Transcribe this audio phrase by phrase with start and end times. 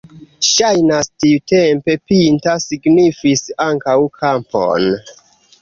[0.51, 4.91] Ŝajnas, tiutempe pinta signifis ankaŭ kampon.